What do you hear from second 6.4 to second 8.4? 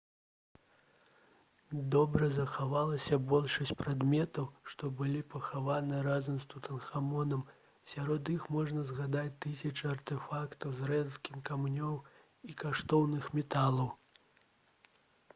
з тутанхамонам сярод